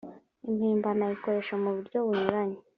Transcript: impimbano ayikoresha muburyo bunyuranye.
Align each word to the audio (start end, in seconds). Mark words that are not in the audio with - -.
impimbano 0.49 1.01
ayikoresha 1.07 1.53
muburyo 1.63 1.97
bunyuranye. 2.05 2.59